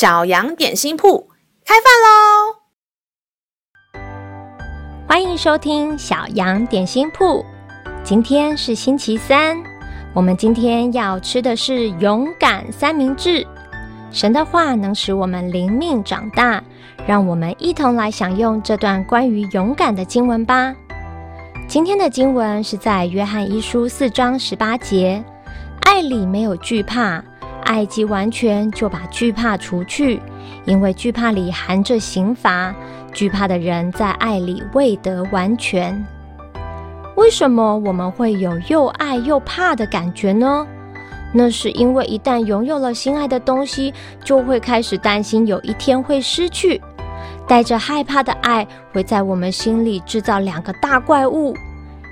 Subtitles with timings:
[0.00, 1.28] 小羊点心铺
[1.62, 2.56] 开饭喽！
[5.06, 7.44] 欢迎收听小羊点心铺。
[8.02, 9.58] 今天是星期三，
[10.14, 13.46] 我们今天要吃的是勇敢三明治。
[14.10, 16.64] 神的话能使我们灵命长大，
[17.06, 20.74] 让我们一同来享用这段关于勇敢的经文吧。
[21.68, 25.22] 今天的经文是在约翰一书四章十八节
[25.84, 27.22] ：“爱里没有惧怕。”
[27.70, 30.20] 爱既完全，就把惧怕除去，
[30.64, 32.74] 因为惧怕里含着刑罚。
[33.12, 36.04] 惧怕的人在爱里未得完全。
[37.14, 40.66] 为什么我们会有又爱又怕的感觉呢？
[41.32, 46.82] 那是因为一旦拥有了心爱的东西，就会开始担心有一天会失去。
[47.46, 51.54] 带着害怕的爱，会在我们心里制造两个大怪物，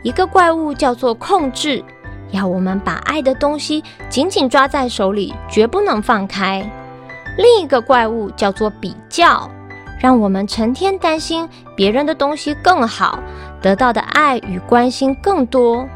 [0.04, 1.82] 一个怪物叫做控制。
[2.30, 6.68] 要我们把爱的东西紧紧抓在手里，绝不能放开。
[7.36, 9.48] 另一个怪物叫做比较，
[10.00, 13.18] 让我们成天担心别人的东西更好，
[13.62, 15.86] 得到的爱与关心更多。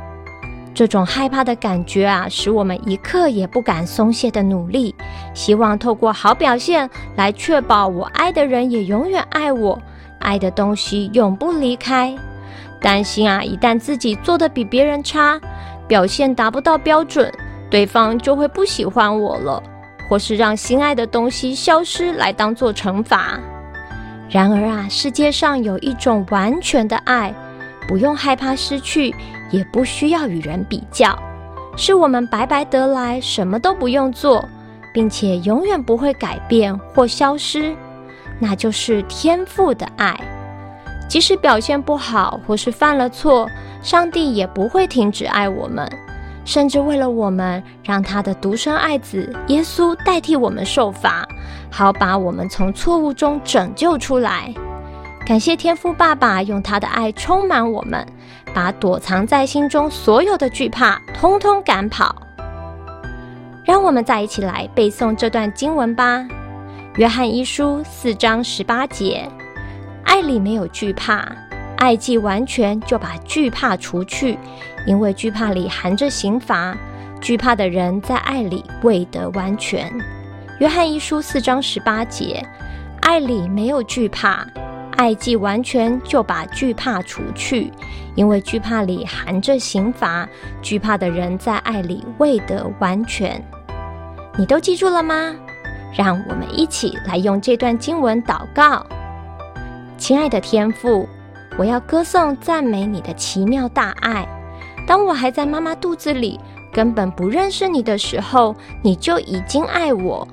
[0.74, 4.94] 这种害怕的感觉啊，使我们一刻也不敢松懈的努力，
[5.34, 9.78] 希望透过好表现来确保我爱的人也永远爱我，
[10.18, 12.16] 爱的东西永不离开。
[12.80, 15.38] 担心啊，一旦自己做得比别人差，
[15.86, 17.32] 表现达不到标准，
[17.70, 19.62] 对方就会不喜欢我了，
[20.08, 23.38] 或是让心爱的东西消失来当做惩罚。
[24.30, 27.34] 然而啊，世界上有一种完全的爱，
[27.86, 29.14] 不用害怕失去，
[29.50, 31.18] 也不需要与人比较，
[31.76, 34.42] 是我们白白得来，什么都不用做，
[34.94, 37.74] 并且永远不会改变或消失，
[38.38, 40.18] 那就是天赋的爱。
[41.12, 43.46] 即使表现不好或是犯了错，
[43.82, 45.86] 上帝也不会停止爱我们，
[46.42, 51.28] 甚至为了我们，让他的独生爱子耶稣代替我们受罚，
[51.70, 54.54] 好把我们从错误中拯救出来。
[55.26, 58.06] 感谢天父爸爸用他的爱充满我们，
[58.54, 62.16] 把躲藏在心中所有的惧怕通通赶跑。
[63.66, 66.20] 让我们再一起来背诵这段经文吧，
[66.96, 69.28] 《约翰一书》四章十八节。
[70.12, 71.26] 爱里没有惧怕，
[71.78, 74.38] 爱既完全，就把惧怕除去，
[74.86, 76.76] 因为惧怕里含着刑罚。
[77.18, 79.90] 惧怕的人在爱里未得完全。
[80.60, 82.46] 约翰一书四章十八节，
[83.00, 84.46] 爱里没有惧怕，
[84.96, 87.72] 爱既完全，就把惧怕除去，
[88.14, 90.28] 因为惧怕里含着刑罚。
[90.60, 93.42] 惧怕的人在爱里未得完全。
[94.36, 95.34] 你都记住了吗？
[95.96, 98.84] 让我们一起来用这段经文祷告。
[100.02, 101.08] 亲爱的天父，
[101.56, 104.26] 我要歌颂赞美你的奇妙大爱。
[104.84, 106.40] 当我还在妈妈肚子里，
[106.72, 110.26] 根本不认识你的时候，你就已经爱我。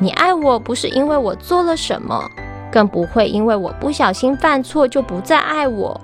[0.00, 2.28] 你爱我不是因为我做了什么，
[2.72, 6.00] 更不会因为我不小心犯错就不再爱我。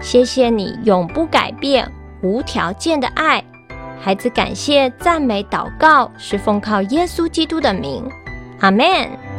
[0.00, 1.86] 谢谢你永不改变、
[2.22, 3.44] 无条件的爱。
[4.00, 8.10] 孩子感谢赞美祷告，是奉靠耶稣基督的名。
[8.60, 9.33] 阿门。